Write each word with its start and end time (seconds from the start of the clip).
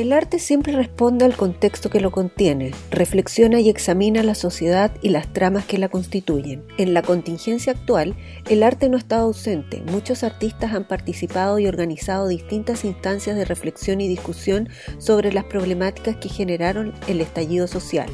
El 0.00 0.14
arte 0.14 0.38
siempre 0.38 0.72
responde 0.72 1.26
al 1.26 1.36
contexto 1.36 1.90
que 1.90 2.00
lo 2.00 2.10
contiene, 2.10 2.72
reflexiona 2.90 3.60
y 3.60 3.68
examina 3.68 4.22
la 4.22 4.34
sociedad 4.34 4.90
y 5.02 5.10
las 5.10 5.30
tramas 5.30 5.66
que 5.66 5.76
la 5.76 5.90
constituyen. 5.90 6.64
En 6.78 6.94
la 6.94 7.02
contingencia 7.02 7.74
actual, 7.74 8.16
el 8.48 8.62
arte 8.62 8.88
no 8.88 8.96
estado 8.96 9.26
ausente. 9.26 9.82
Muchos 9.92 10.24
artistas 10.24 10.72
han 10.72 10.88
participado 10.88 11.58
y 11.58 11.66
organizado 11.66 12.28
distintas 12.28 12.86
instancias 12.86 13.36
de 13.36 13.44
reflexión 13.44 14.00
y 14.00 14.08
discusión 14.08 14.70
sobre 14.96 15.34
las 15.34 15.44
problemáticas 15.44 16.16
que 16.16 16.30
generaron 16.30 16.94
el 17.06 17.20
estallido 17.20 17.66
social. 17.66 18.08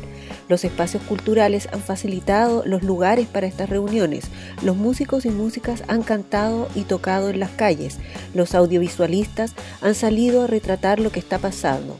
Los 0.48 0.64
espacios 0.64 1.02
culturales 1.02 1.68
han 1.72 1.80
facilitado 1.80 2.62
los 2.64 2.82
lugares 2.82 3.26
para 3.26 3.46
estas 3.46 3.68
reuniones. 3.68 4.26
Los 4.62 4.76
músicos 4.76 5.24
y 5.24 5.30
músicas 5.30 5.82
han 5.88 6.02
cantado 6.02 6.68
y 6.74 6.82
tocado 6.82 7.30
en 7.30 7.40
las 7.40 7.50
calles. 7.50 7.98
Los 8.34 8.54
audiovisualistas 8.54 9.54
han 9.80 9.94
salido 9.94 10.43
a 10.43 10.46
retratar 10.46 11.00
lo 11.00 11.11
que 11.11 11.21
está 11.21 11.38
pasando. 11.38 11.98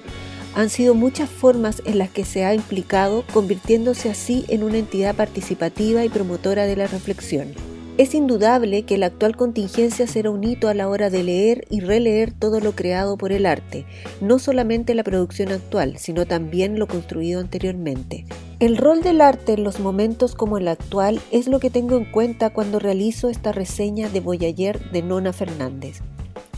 Han 0.55 0.71
sido 0.71 0.95
muchas 0.95 1.29
formas 1.29 1.83
en 1.85 1.99
las 1.99 2.09
que 2.09 2.25
se 2.25 2.45
ha 2.45 2.55
implicado, 2.55 3.25
convirtiéndose 3.33 4.11
así 4.11 4.47
en 4.49 4.63
una 4.63 4.79
entidad 4.79 5.15
participativa 5.15 6.05
y 6.05 6.09
promotora 6.09 6.65
de 6.65 6.77
la 6.77 6.87
reflexión. 6.87 7.66
Es 7.99 8.15
indudable 8.15 8.83
que 8.83 8.99
la 8.99 9.07
actual 9.07 9.37
contingencia 9.37 10.07
será 10.07 10.29
un 10.29 10.45
hito 10.45 10.69
a 10.69 10.75
la 10.75 10.87
hora 10.87 11.09
de 11.09 11.23
leer 11.23 11.65
y 11.71 11.81
releer 11.81 12.31
todo 12.31 12.61
lo 12.61 12.73
creado 12.73 13.17
por 13.17 13.33
el 13.33 13.47
arte, 13.47 13.87
no 14.21 14.39
solamente 14.39 14.95
la 14.95 15.03
producción 15.03 15.51
actual, 15.51 15.97
sino 15.97 16.27
también 16.27 16.79
lo 16.79 16.89
construido 16.89 17.41
anteriormente. 17.41 18.27
El 18.61 18.77
rol 18.77 19.01
del 19.01 19.23
arte 19.23 19.55
en 19.55 19.65
los 19.65 19.81
momentos 19.81 20.35
como 20.35 20.59
el 20.59 20.69
actual 20.69 21.23
es 21.31 21.49
lo 21.49 21.59
que 21.59 21.71
tengo 21.71 21.97
en 21.97 22.05
cuenta 22.05 22.51
cuando 22.51 22.79
realizo 22.79 23.31
esta 23.31 23.51
reseña 23.51 24.11
de 24.11 24.21
Boyayer 24.21 24.79
de 24.91 25.01
Nona 25.01 25.33
Fernández. 25.33 26.03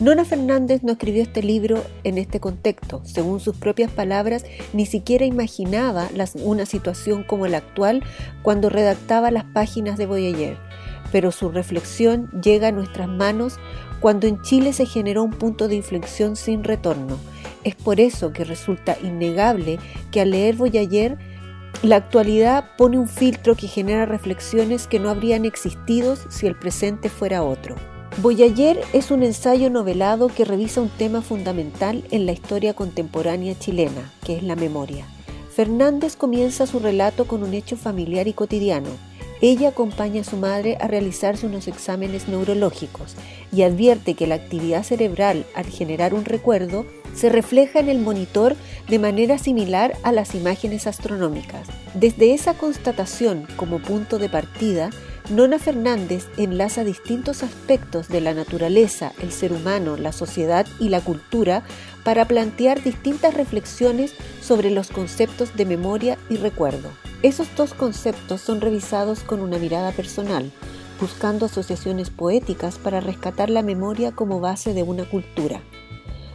Nona 0.00 0.24
Fernández 0.24 0.82
no 0.82 0.92
escribió 0.92 1.22
este 1.22 1.44
libro 1.44 1.84
en 2.02 2.18
este 2.18 2.40
contexto. 2.40 3.00
Según 3.04 3.38
sus 3.38 3.56
propias 3.56 3.92
palabras, 3.92 4.44
ni 4.72 4.86
siquiera 4.86 5.24
imaginaba 5.24 6.08
una 6.42 6.66
situación 6.66 7.22
como 7.22 7.46
la 7.46 7.58
actual 7.58 8.02
cuando 8.42 8.70
redactaba 8.70 9.30
las 9.30 9.44
páginas 9.44 9.98
de 9.98 10.06
Boyayer 10.06 10.68
pero 11.12 11.32
su 11.32 11.50
reflexión 11.50 12.30
llega 12.42 12.68
a 12.68 12.72
nuestras 12.72 13.08
manos 13.08 13.58
cuando 14.00 14.26
en 14.26 14.40
Chile 14.42 14.72
se 14.72 14.86
generó 14.86 15.24
un 15.24 15.32
punto 15.32 15.68
de 15.68 15.76
inflexión 15.76 16.36
sin 16.36 16.64
retorno. 16.64 17.18
Es 17.64 17.74
por 17.74 18.00
eso 18.00 18.32
que 18.32 18.44
resulta 18.44 18.96
innegable 19.02 19.78
que 20.10 20.20
al 20.20 20.30
leer 20.30 20.56
Voyager, 20.56 21.18
la 21.82 21.96
actualidad 21.96 22.76
pone 22.76 22.98
un 22.98 23.08
filtro 23.08 23.54
que 23.54 23.68
genera 23.68 24.06
reflexiones 24.06 24.86
que 24.86 24.98
no 24.98 25.10
habrían 25.10 25.44
existido 25.44 26.16
si 26.16 26.46
el 26.46 26.56
presente 26.56 27.08
fuera 27.08 27.42
otro. 27.42 27.76
Voyager 28.20 28.80
es 28.92 29.12
un 29.12 29.22
ensayo 29.22 29.70
novelado 29.70 30.28
que 30.28 30.44
revisa 30.44 30.80
un 30.80 30.88
tema 30.88 31.22
fundamental 31.22 32.02
en 32.10 32.26
la 32.26 32.32
historia 32.32 32.74
contemporánea 32.74 33.56
chilena, 33.56 34.12
que 34.24 34.36
es 34.36 34.42
la 34.42 34.56
memoria. 34.56 35.06
Fernández 35.54 36.16
comienza 36.16 36.66
su 36.66 36.80
relato 36.80 37.26
con 37.26 37.44
un 37.44 37.54
hecho 37.54 37.76
familiar 37.76 38.26
y 38.26 38.32
cotidiano, 38.32 38.90
ella 39.40 39.68
acompaña 39.68 40.22
a 40.22 40.24
su 40.24 40.36
madre 40.36 40.76
a 40.80 40.88
realizarse 40.88 41.46
unos 41.46 41.68
exámenes 41.68 42.28
neurológicos 42.28 43.14
y 43.52 43.62
advierte 43.62 44.14
que 44.14 44.26
la 44.26 44.34
actividad 44.34 44.82
cerebral 44.82 45.46
al 45.54 45.66
generar 45.66 46.14
un 46.14 46.24
recuerdo 46.24 46.86
se 47.14 47.28
refleja 47.28 47.80
en 47.80 47.88
el 47.88 47.98
monitor 47.98 48.56
de 48.88 48.98
manera 48.98 49.38
similar 49.38 49.96
a 50.02 50.12
las 50.12 50.34
imágenes 50.34 50.86
astronómicas. 50.86 51.66
Desde 51.94 52.34
esa 52.34 52.54
constatación 52.54 53.46
como 53.56 53.80
punto 53.80 54.18
de 54.18 54.28
partida, 54.28 54.90
Nona 55.30 55.58
Fernández 55.58 56.26
enlaza 56.38 56.84
distintos 56.84 57.42
aspectos 57.42 58.08
de 58.08 58.20
la 58.20 58.34
naturaleza, 58.34 59.12
el 59.20 59.30
ser 59.30 59.52
humano, 59.52 59.96
la 59.96 60.12
sociedad 60.12 60.66
y 60.80 60.88
la 60.88 61.00
cultura 61.00 61.64
para 62.02 62.24
plantear 62.24 62.82
distintas 62.82 63.34
reflexiones 63.34 64.14
sobre 64.40 64.70
los 64.70 64.88
conceptos 64.88 65.54
de 65.54 65.66
memoria 65.66 66.16
y 66.30 66.36
recuerdo. 66.36 66.90
Esos 67.22 67.48
dos 67.56 67.74
conceptos 67.74 68.40
son 68.40 68.60
revisados 68.60 69.20
con 69.24 69.40
una 69.40 69.58
mirada 69.58 69.90
personal, 69.90 70.52
buscando 71.00 71.46
asociaciones 71.46 72.10
poéticas 72.10 72.78
para 72.78 73.00
rescatar 73.00 73.50
la 73.50 73.62
memoria 73.62 74.12
como 74.12 74.38
base 74.38 74.72
de 74.72 74.84
una 74.84 75.04
cultura. 75.04 75.60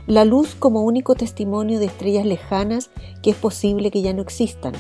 La 0.08 0.26
luz 0.26 0.56
como 0.60 0.82
único 0.82 1.16
testimonio 1.16 1.80
de 1.80 1.86
estrellas 1.86 2.26
lejanas 2.26 2.90
que 3.22 3.30
es 3.30 3.38
posible 3.38 3.92
que 3.92 4.02
ya 4.02 4.14
no 4.14 4.22
existan, 4.22 4.74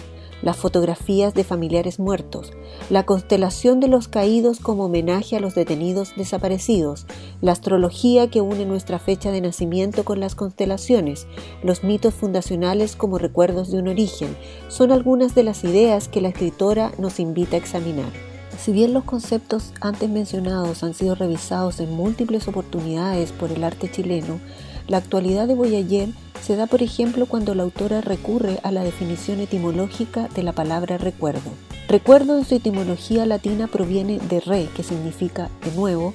las 0.43 0.57
fotografías 0.57 1.33
de 1.33 1.43
familiares 1.43 1.99
muertos, 1.99 2.51
la 2.89 3.05
constelación 3.05 3.79
de 3.79 3.87
los 3.87 4.07
caídos 4.07 4.59
como 4.59 4.85
homenaje 4.85 5.37
a 5.37 5.39
los 5.39 5.55
detenidos 5.55 6.13
desaparecidos, 6.15 7.07
la 7.41 7.53
astrología 7.53 8.29
que 8.29 8.41
une 8.41 8.65
nuestra 8.65 8.99
fecha 8.99 9.31
de 9.31 9.41
nacimiento 9.41 10.03
con 10.03 10.19
las 10.19 10.35
constelaciones, 10.35 11.25
los 11.63 11.83
mitos 11.83 12.13
fundacionales 12.13 12.95
como 12.95 13.17
recuerdos 13.17 13.71
de 13.71 13.79
un 13.79 13.87
origen, 13.87 14.37
son 14.67 14.91
algunas 14.91 15.33
de 15.33 15.43
las 15.43 15.63
ideas 15.63 16.07
que 16.07 16.21
la 16.21 16.29
escritora 16.29 16.91
nos 16.97 17.19
invita 17.19 17.55
a 17.55 17.59
examinar. 17.59 18.11
Si 18.59 18.71
bien 18.71 18.93
los 18.93 19.03
conceptos 19.03 19.73
antes 19.81 20.09
mencionados 20.09 20.83
han 20.83 20.93
sido 20.93 21.15
revisados 21.15 21.79
en 21.79 21.91
múltiples 21.91 22.47
oportunidades 22.47 23.31
por 23.31 23.51
el 23.51 23.63
arte 23.63 23.89
chileno, 23.89 24.39
la 24.87 24.97
actualidad 24.97 25.47
de 25.47 25.55
Boyayer 25.55 26.09
se 26.43 26.57
da, 26.57 26.67
por 26.67 26.83
ejemplo, 26.83 27.25
cuando 27.25 27.55
la 27.55 27.63
autora 27.63 28.01
recurre 28.01 28.59
a 28.63 28.71
la 28.71 28.83
definición 28.83 29.39
etimológica 29.39 30.27
de 30.27 30.43
la 30.43 30.51
palabra 30.51 30.97
recuerdo. 30.97 31.51
Recuerdo 31.87 32.37
en 32.37 32.43
su 32.43 32.55
etimología 32.55 33.25
latina 33.25 33.67
proviene 33.67 34.19
de 34.19 34.41
re, 34.41 34.67
que 34.75 34.83
significa 34.83 35.49
de 35.63 35.71
nuevo, 35.71 36.13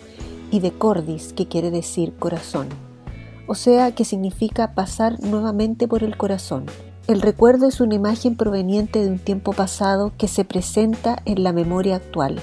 y 0.50 0.61
de 0.61 0.72
cordis, 0.72 1.33
que 1.33 1.47
quiere 1.47 1.71
decir 1.71 2.15
corazón, 2.19 2.69
o 3.47 3.55
sea 3.55 3.93
que 3.93 4.05
significa 4.05 4.75
pasar 4.75 5.21
nuevamente 5.21 5.88
por 5.88 6.03
el 6.03 6.17
corazón. 6.17 6.67
El 7.06 7.22
recuerdo 7.22 7.67
es 7.67 7.81
una 7.81 7.94
imagen 7.94 8.37
proveniente 8.37 9.03
de 9.03 9.09
un 9.09 9.19
tiempo 9.19 9.53
pasado 9.53 10.12
que 10.19 10.28
se 10.28 10.44
presenta 10.44 11.22
en 11.25 11.43
la 11.43 11.53
memoria 11.53 11.97
actual. 11.97 12.41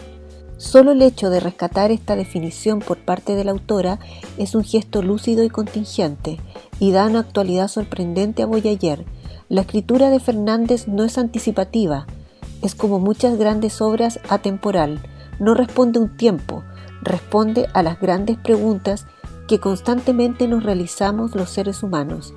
Solo 0.58 0.94
el 0.94 1.02
hecho 1.02 1.30
de 1.30 1.40
rescatar 1.40 1.92
esta 1.92 2.16
definición 2.16 2.80
por 2.80 2.98
parte 2.98 3.36
de 3.36 3.44
la 3.44 3.52
autora 3.52 4.00
es 4.38 4.56
un 4.56 4.64
gesto 4.64 5.04
lúcido 5.04 5.44
y 5.44 5.50
contingente 5.50 6.40
y 6.80 6.92
da 6.92 7.06
una 7.08 7.20
actualidad 7.20 7.68
sorprendente 7.68 8.44
a 8.44 8.46
Boyayer. 8.46 9.06
La 9.50 9.62
escritura 9.62 10.10
de 10.10 10.20
Fernández 10.20 10.88
no 10.88 11.04
es 11.04 11.18
anticipativa, 11.18 12.08
es 12.62 12.76
como 12.76 13.00
muchas 13.00 13.38
grandes 13.38 13.82
obras 13.82 14.20
atemporal, 14.30 15.02
no 15.40 15.54
responde 15.54 16.00
un 16.00 16.18
tiempo, 16.18 16.64
responde 17.02 17.68
a 17.74 17.84
las 17.84 18.00
grandes 18.00 18.38
preguntas 18.38 19.06
que 19.48 19.60
constantemente 19.60 20.48
nos 20.48 20.64
realizamos 20.64 21.36
los 21.36 21.50
seres 21.50 21.84
humanos. 21.84 22.34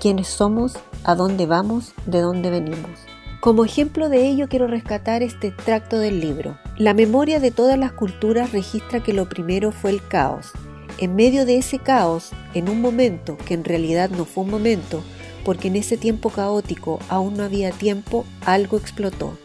¿Quiénes 0.00 0.28
somos? 0.28 0.74
¿A 1.04 1.14
dónde 1.14 1.46
vamos? 1.46 1.94
¿De 2.06 2.20
dónde 2.20 2.50
venimos? 2.50 3.00
Como 3.40 3.64
ejemplo 3.64 4.08
de 4.08 4.28
ello 4.28 4.48
quiero 4.48 4.66
rescatar 4.66 5.22
este 5.22 5.48
extracto 5.48 5.98
del 5.98 6.20
libro. 6.20 6.58
La 6.76 6.94
memoria 6.94 7.40
de 7.40 7.50
todas 7.50 7.78
las 7.78 7.92
culturas 7.92 8.52
registra 8.52 9.02
que 9.02 9.12
lo 9.12 9.28
primero 9.28 9.72
fue 9.72 9.90
el 9.90 10.06
caos. 10.06 10.52
En 10.98 11.16
medio 11.16 11.46
de 11.46 11.56
ese 11.56 11.78
caos, 11.78 12.30
en 12.54 12.68
un 12.68 12.80
momento 12.80 13.36
que 13.36 13.54
en 13.54 13.64
realidad 13.64 14.10
no 14.10 14.24
fue 14.24 14.44
un 14.44 14.50
momento, 14.50 15.02
porque 15.44 15.68
en 15.68 15.76
ese 15.76 15.96
tiempo 15.96 16.30
caótico 16.30 17.00
aún 17.08 17.34
no 17.34 17.42
había 17.42 17.70
tiempo, 17.70 18.24
algo 18.44 18.76
explotó. 18.76 19.36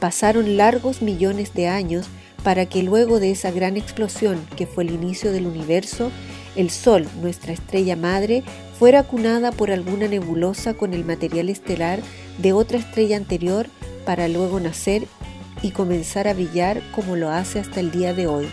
Pasaron 0.00 0.56
largos 0.56 1.02
millones 1.02 1.54
de 1.54 1.68
años 1.68 2.06
para 2.42 2.66
que 2.66 2.82
luego 2.82 3.20
de 3.20 3.30
esa 3.30 3.50
gran 3.50 3.76
explosión 3.76 4.44
que 4.56 4.66
fue 4.66 4.84
el 4.84 4.90
inicio 4.90 5.32
del 5.32 5.46
universo, 5.46 6.10
el 6.54 6.70
Sol, 6.70 7.06
nuestra 7.20 7.52
estrella 7.52 7.96
madre, 7.96 8.42
fuera 8.78 9.02
cunada 9.02 9.52
por 9.52 9.70
alguna 9.70 10.08
nebulosa 10.08 10.74
con 10.74 10.94
el 10.94 11.04
material 11.04 11.48
estelar 11.48 12.00
de 12.38 12.52
otra 12.52 12.78
estrella 12.78 13.16
anterior 13.16 13.66
para 14.04 14.28
luego 14.28 14.60
nacer 14.60 15.06
y 15.62 15.70
comenzar 15.70 16.28
a 16.28 16.34
brillar 16.34 16.82
como 16.94 17.16
lo 17.16 17.30
hace 17.30 17.58
hasta 17.58 17.80
el 17.80 17.90
día 17.90 18.12
de 18.12 18.26
hoy. 18.26 18.46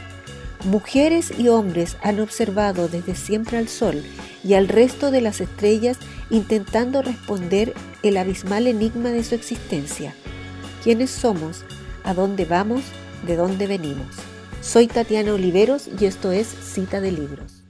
Mujeres 0.65 1.33
y 1.37 1.49
hombres 1.49 1.97
han 2.01 2.21
observado 2.21 2.87
desde 2.87 3.15
siempre 3.15 3.57
al 3.57 3.67
Sol 3.67 4.01
y 4.45 4.53
al 4.53 4.69
resto 4.69 5.11
de 5.11 5.19
las 5.19 5.41
estrellas 5.41 5.97
intentando 6.29 7.01
responder 7.01 7.73
el 8.01 8.15
abismal 8.15 8.67
enigma 8.67 9.09
de 9.09 9.25
su 9.25 9.35
existencia. 9.35 10.15
¿Quiénes 10.81 11.09
somos? 11.09 11.65
¿A 12.05 12.13
dónde 12.13 12.45
vamos? 12.45 12.81
¿De 13.27 13.35
dónde 13.35 13.67
venimos? 13.67 14.15
Soy 14.61 14.87
Tatiana 14.87 15.33
Oliveros 15.33 15.89
y 15.99 16.05
esto 16.05 16.31
es 16.31 16.47
Cita 16.47 17.01
de 17.01 17.11
Libros. 17.11 17.62